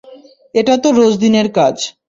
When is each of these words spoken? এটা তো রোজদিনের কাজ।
এটা 0.55 0.73
তো 0.77 0.87
রোজদিনের 0.91 1.47
কাজ। 1.57 1.75